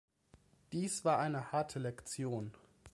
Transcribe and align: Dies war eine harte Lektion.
Dies 0.71 1.05
war 1.05 1.19
eine 1.19 1.51
harte 1.51 1.77
Lektion. 1.77 2.51